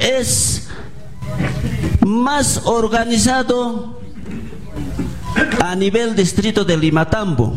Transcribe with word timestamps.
es 0.00 0.68
más 2.00 2.62
organizado 2.64 4.00
a 5.60 5.74
nivel 5.74 6.14
distrito 6.14 6.64
de 6.64 6.76
Limatambo. 6.76 7.54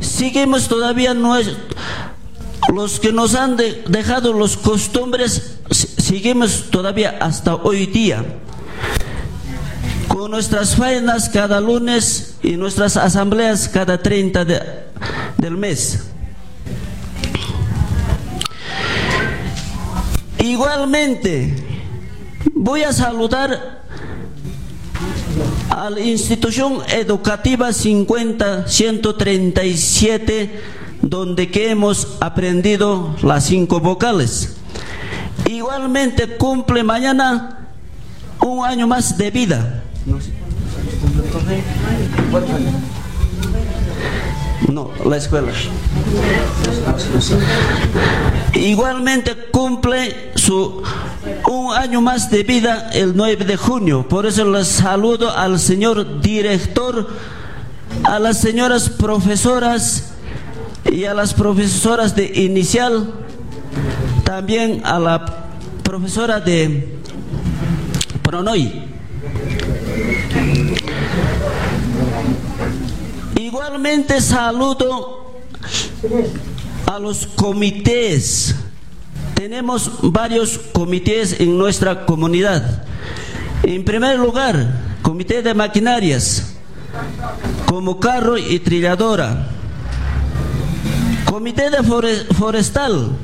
Seguimos 0.00 0.68
todavía 0.68 1.14
los 1.14 3.00
que 3.00 3.12
nos 3.12 3.34
han 3.34 3.56
dejado 3.56 4.32
los 4.32 4.56
costumbres, 4.56 5.58
seguimos 5.70 6.70
todavía 6.70 7.18
hasta 7.20 7.56
hoy 7.56 7.86
día 7.86 8.24
con 10.08 10.30
nuestras 10.30 10.76
faenas 10.76 11.28
cada 11.28 11.60
lunes 11.60 12.34
y 12.42 12.52
nuestras 12.52 12.96
asambleas 12.96 13.68
cada 13.68 14.02
30 14.02 14.44
del 14.44 15.56
mes. 15.56 16.11
Igualmente, 20.42 21.54
voy 22.52 22.82
a 22.82 22.92
saludar 22.92 23.84
a 25.70 25.88
la 25.88 26.00
institución 26.00 26.80
educativa 26.88 27.72
50 27.72 28.66
137 28.66 30.60
donde 31.00 31.48
que 31.48 31.70
hemos 31.70 32.16
aprendido 32.20 33.14
las 33.22 33.44
cinco 33.44 33.78
vocales. 33.78 34.56
Igualmente 35.48 36.36
cumple 36.36 36.82
mañana 36.82 37.68
un 38.40 38.66
año 38.66 38.88
más 38.88 39.16
de 39.16 39.30
vida. 39.30 39.84
No, 44.70 44.90
la 45.04 45.16
escuela. 45.16 45.52
Igualmente 48.54 49.34
cumple 49.50 50.32
su 50.34 50.82
un 51.48 51.74
año 51.74 52.00
más 52.00 52.30
de 52.30 52.42
vida 52.42 52.90
el 52.92 53.16
9 53.16 53.44
de 53.44 53.56
junio. 53.56 54.06
Por 54.08 54.26
eso 54.26 54.44
les 54.50 54.68
saludo 54.68 55.36
al 55.36 55.58
señor 55.58 56.20
director, 56.20 57.08
a 58.04 58.18
las 58.18 58.38
señoras 58.38 58.88
profesoras 58.88 60.12
y 60.90 61.04
a 61.04 61.14
las 61.14 61.34
profesoras 61.34 62.16
de 62.16 62.26
inicial, 62.42 63.12
también 64.24 64.82
a 64.84 64.98
la 64.98 65.24
profesora 65.82 66.40
de 66.40 66.98
Pronoy. 68.22 68.91
Saludo 74.20 75.32
a 76.86 76.98
los 77.00 77.26
comités. 77.26 78.54
Tenemos 79.34 79.90
varios 80.02 80.56
comités 80.72 81.40
en 81.40 81.58
nuestra 81.58 82.06
comunidad. 82.06 82.84
En 83.64 83.84
primer 83.84 84.20
lugar, 84.20 84.98
comité 85.02 85.42
de 85.42 85.52
maquinarias, 85.52 86.54
como 87.66 87.98
carro 87.98 88.38
y 88.38 88.60
trilladora. 88.60 89.48
Comité 91.24 91.68
de 91.68 91.82
forestal. 92.34 93.16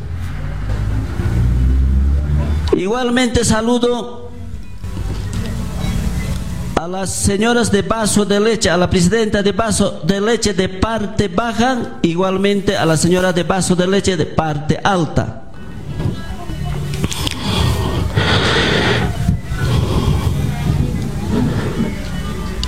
Igualmente 2.76 3.44
saludo 3.44 4.27
a 6.78 6.86
las 6.86 7.10
señoras 7.10 7.72
de 7.72 7.82
vaso 7.82 8.24
de 8.24 8.38
leche, 8.38 8.70
a 8.70 8.76
la 8.76 8.88
presidenta 8.88 9.42
de 9.42 9.50
vaso 9.50 10.00
de 10.04 10.20
leche 10.20 10.54
de 10.54 10.68
parte 10.68 11.26
baja, 11.26 11.98
igualmente 12.02 12.76
a 12.76 12.86
la 12.86 12.96
señora 12.96 13.32
de 13.32 13.42
vaso 13.42 13.74
de 13.74 13.88
leche 13.88 14.16
de 14.16 14.26
parte 14.26 14.78
alta. 14.84 15.42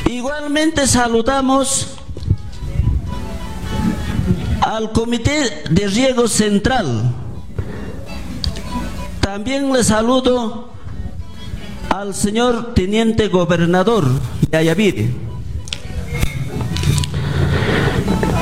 Igualmente 0.07 0.89
saludamos 0.89 1.87
al 4.61 4.91
Comité 4.91 5.63
de 5.71 5.87
Riego 5.87 6.27
Central. 6.27 7.15
También 9.21 9.73
le 9.73 9.85
saludo 9.85 10.70
al 11.91 12.15
señor 12.15 12.73
teniente 12.73 13.29
gobernador 13.29 14.05
de 14.49 14.57
Ayaviri. 14.57 15.11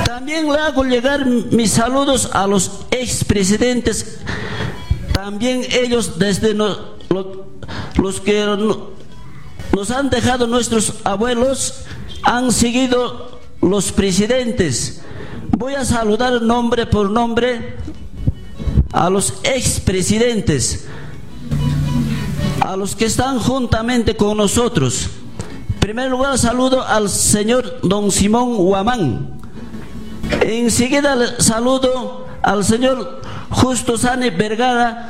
También 0.04 0.52
le 0.52 0.58
hago 0.58 0.84
llegar 0.84 1.24
mis 1.26 1.70
saludos 1.72 2.30
a 2.34 2.46
los 2.46 2.82
expresidentes, 2.90 4.18
también 5.12 5.62
ellos 5.70 6.18
desde 6.18 6.54
los 6.54 8.20
que 8.20 8.44
nos 9.74 9.90
han 9.90 10.10
dejado 10.10 10.46
nuestros 10.46 10.94
abuelos, 11.04 11.84
han 12.22 12.52
seguido 12.52 13.40
los 13.62 13.92
presidentes. 13.92 15.00
Voy 15.56 15.74
a 15.74 15.86
saludar 15.86 16.42
nombre 16.42 16.84
por 16.84 17.10
nombre 17.10 17.76
a 18.92 19.08
los 19.08 19.34
expresidentes 19.42 20.87
a 22.68 22.76
los 22.76 22.94
que 22.94 23.06
están 23.06 23.38
juntamente 23.38 24.14
con 24.14 24.36
nosotros. 24.36 25.08
En 25.72 25.80
primer 25.80 26.10
lugar, 26.10 26.36
saludo 26.36 26.86
al 26.86 27.08
señor 27.08 27.80
don 27.82 28.10
Simón 28.10 28.56
Huamán. 28.58 29.40
Enseguida 30.42 31.40
saludo 31.40 32.26
al 32.42 32.62
señor 32.62 33.22
Justo 33.48 33.96
Sane 33.96 34.28
Vergara. 34.28 35.08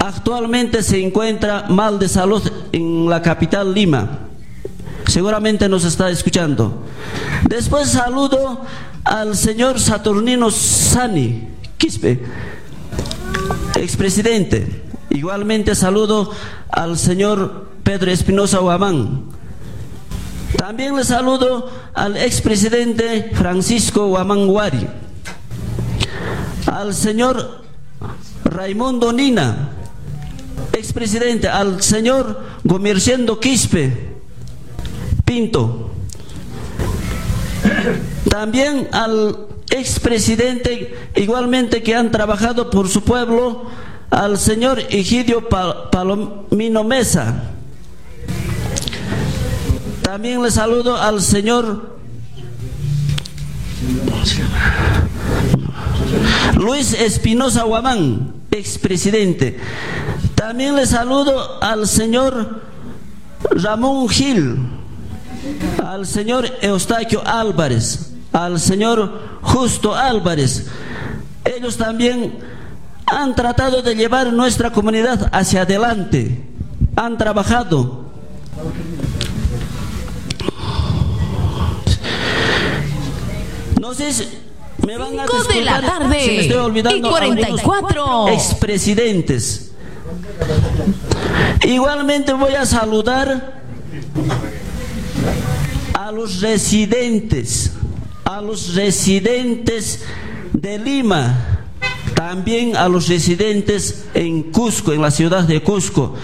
Actualmente 0.00 0.82
se 0.82 1.02
encuentra 1.02 1.64
mal 1.70 1.98
de 1.98 2.10
salud 2.10 2.42
en 2.72 3.08
la 3.08 3.22
capital 3.22 3.72
Lima. 3.72 4.18
Seguramente 5.06 5.66
nos 5.66 5.86
está 5.86 6.10
escuchando. 6.10 6.84
Después 7.48 7.88
saludo 7.88 8.60
al 9.02 9.34
señor 9.34 9.80
Saturnino 9.80 10.50
Sani 10.50 11.48
Quispe, 11.78 12.22
expresidente. 13.76 14.91
Igualmente 15.12 15.74
saludo 15.74 16.30
al 16.70 16.96
señor 16.96 17.68
Pedro 17.82 18.10
Espinosa 18.10 18.62
Huamán. 18.62 19.24
También 20.56 20.96
le 20.96 21.04
saludo 21.04 21.70
al 21.92 22.16
expresidente 22.16 23.30
Francisco 23.34 24.06
Huamán 24.06 24.46
Guari, 24.46 24.86
al 26.66 26.94
señor 26.94 27.62
Raimundo 28.44 29.12
Nina, 29.12 29.70
expresidente, 30.72 31.46
al 31.46 31.82
señor 31.82 32.40
Gomerciendo 32.64 33.38
Quispe 33.38 34.16
Pinto, 35.26 35.90
también 38.30 38.88
al 38.92 39.46
expresidente 39.70 41.10
igualmente 41.16 41.82
que 41.82 41.94
han 41.94 42.10
trabajado 42.10 42.70
por 42.70 42.88
su 42.88 43.02
pueblo, 43.02 43.66
al 44.12 44.38
señor 44.38 44.78
Egidio 44.90 45.48
Palomino 45.48 46.84
Mesa. 46.84 47.44
También 50.02 50.42
le 50.42 50.50
saludo 50.50 50.96
al 50.96 51.22
señor 51.22 51.96
Luis 56.56 56.92
Espinosa 56.92 57.62
Guamán, 57.62 58.34
expresidente. 58.50 59.58
También 60.34 60.76
le 60.76 60.84
saludo 60.84 61.62
al 61.62 61.88
señor 61.88 62.60
Ramón 63.50 64.10
Gil, 64.10 64.58
al 65.82 66.06
señor 66.06 66.46
Eustaquio 66.60 67.26
Álvarez, 67.26 68.12
al 68.32 68.60
señor 68.60 69.38
Justo 69.40 69.94
Álvarez. 69.94 70.66
Ellos 71.46 71.78
también 71.78 72.51
han 73.06 73.34
tratado 73.34 73.82
de 73.82 73.94
llevar 73.94 74.32
nuestra 74.32 74.70
comunidad 74.70 75.28
hacia 75.32 75.62
adelante, 75.62 76.42
han 76.96 77.18
trabajado. 77.18 78.02
No 83.80 83.94
sé 83.94 84.12
si 84.12 84.28
me 84.86 84.96
van 84.96 85.18
a 85.20 85.26
de 85.26 85.62
la 85.62 85.80
tarde 85.80 86.08
me 86.08 86.40
estoy 86.40 86.56
olvidando 86.56 87.08
y 87.08 87.10
44 87.10 88.28
expresidentes. 88.28 89.72
Igualmente 91.64 92.32
voy 92.32 92.54
a 92.54 92.66
saludar 92.66 93.60
a 95.94 96.10
los 96.10 96.40
residentes, 96.40 97.72
a 98.24 98.40
los 98.40 98.74
residentes 98.74 100.02
de 100.52 100.78
Lima 100.78 101.61
también 102.28 102.76
a 102.76 102.88
los 102.88 103.08
residentes 103.08 104.04
en 104.14 104.44
Cusco, 104.52 104.92
en 104.92 105.02
la 105.02 105.10
ciudad 105.10 105.42
de 105.42 105.60
Cusco, 105.60 106.14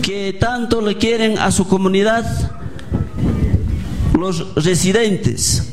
que 0.00 0.32
tanto 0.34 0.80
le 0.80 0.96
quieren 0.96 1.38
a 1.38 1.50
su 1.50 1.66
comunidad 1.66 2.24
los 4.16 4.54
residentes. 4.54 5.72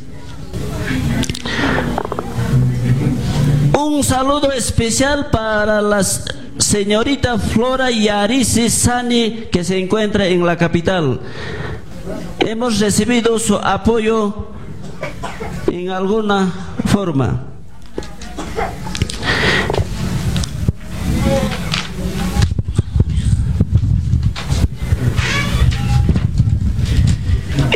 Un 3.78 4.04
saludo 4.04 4.52
especial 4.52 5.30
para 5.32 5.80
las 5.80 6.26
señorita 6.58 7.38
Flora 7.38 7.92
Yarisi 7.92 8.68
Sani, 8.68 9.46
que 9.52 9.64
se 9.64 9.78
encuentra 9.78 10.26
en 10.26 10.44
la 10.44 10.58
capital. 10.58 11.20
Hemos 12.40 12.80
recibido 12.80 13.38
su 13.38 13.58
apoyo 13.58 14.48
en 15.68 15.92
alguna 15.92 16.52
forma. 16.88 17.51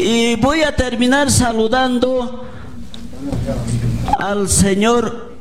Y 0.08 0.36
voy 0.36 0.62
a 0.62 0.76
terminar 0.76 1.32
saludando 1.32 2.46
al 4.20 4.48
señor 4.50 5.34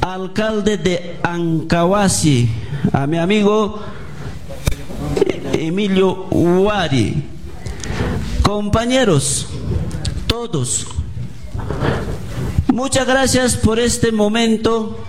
alcalde 0.00 0.76
de 0.76 1.16
Ancahuasi, 1.24 2.48
a 2.92 3.08
mi 3.08 3.18
amigo 3.18 3.80
Emilio 5.54 6.28
Uari. 6.30 7.24
Compañeros, 8.42 9.48
todos, 10.28 10.86
muchas 12.68 13.08
gracias 13.08 13.56
por 13.56 13.80
este 13.80 14.12
momento. 14.12 15.00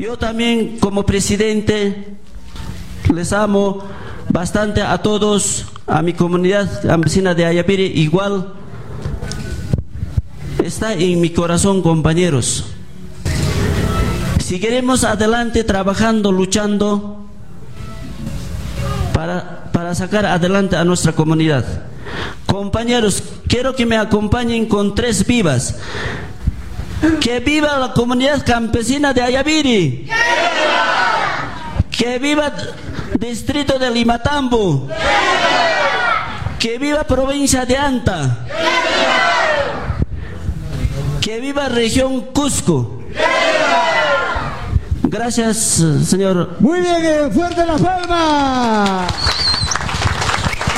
Yo 0.00 0.16
también 0.16 0.78
como 0.78 1.04
presidente 1.04 2.16
les 3.12 3.34
amo 3.34 3.84
bastante 4.30 4.80
a 4.80 4.96
todos, 5.02 5.66
a 5.86 6.02
mi 6.02 6.12
comunidad 6.12 6.82
campesina 6.82 7.34
de 7.34 7.44
Ayapiri 7.46 7.86
igual. 8.00 8.54
Está 10.62 10.94
en 10.94 11.20
mi 11.20 11.30
corazón, 11.30 11.82
compañeros. 11.82 12.64
Si 14.42 14.60
queremos 14.60 15.04
adelante 15.04 15.64
trabajando, 15.64 16.32
luchando 16.32 17.26
para, 19.12 19.70
para 19.72 19.94
sacar 19.94 20.26
adelante 20.26 20.76
a 20.76 20.84
nuestra 20.84 21.12
comunidad. 21.12 21.64
Compañeros, 22.46 23.22
quiero 23.48 23.74
que 23.74 23.86
me 23.86 23.96
acompañen 23.96 24.66
con 24.66 24.94
tres 24.94 25.26
vivas. 25.26 25.76
Que 27.20 27.40
viva 27.40 27.78
la 27.78 27.92
comunidad 27.92 28.44
campesina 28.46 29.12
de 29.12 29.22
Ayaviri. 29.22 30.08
Que 31.90 32.18
viva 32.18 32.52
distrito 33.18 33.78
de 33.78 33.90
Limatambo. 33.90 34.88
Provincia 37.06 37.66
de 37.66 37.76
Anta. 37.76 38.38
Que 41.20 41.38
viva 41.38 41.68
región 41.68 42.22
Cusco. 42.32 43.00
Gracias, 45.02 45.84
señor. 46.06 46.56
Muy 46.60 46.80
bien, 46.80 47.04
eh, 47.04 47.30
fuerte 47.32 47.66
la 47.66 47.76
palma. 47.76 49.06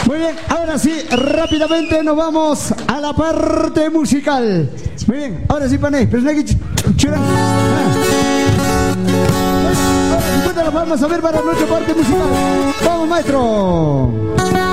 Muy 0.07 0.19
bien, 0.19 0.37
ahora 0.49 0.79
sí, 0.79 1.07
rápidamente 1.11 2.03
nos 2.03 2.17
vamos 2.17 2.75
a 2.87 3.01
la 3.01 3.13
parte 3.13 3.89
musical. 3.89 4.69
Muy 5.07 5.17
bien, 5.17 5.45
ahora 5.49 5.69
sí, 5.69 5.79
Panay, 5.79 6.07
pero 6.07 6.23
chura. 6.97 7.19
Fuerte 10.43 10.65
la 10.65 10.71
palma, 10.71 10.95
a 10.95 11.07
ver 11.07 11.21
para 11.21 11.41
nuestra 11.43 11.67
parte 11.67 11.95
musical. 11.95 12.29
Vamos, 12.85 13.09
maestro. 13.09 14.66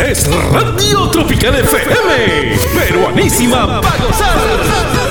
Es 0.00 0.28
Radio 0.52 1.08
Tropical 1.10 1.54
FM, 1.54 2.56
peruanísima 2.74 3.80
para 3.80 4.04
gozar. 4.04 5.01